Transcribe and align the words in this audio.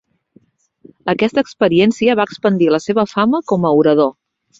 Aquesta 1.11 1.43
experiència 1.45 2.15
va 2.21 2.25
expandir 2.29 2.71
la 2.77 2.79
seva 2.87 3.05
fama 3.13 3.43
com 3.53 3.69
a 3.71 3.75
orador. 3.83 4.11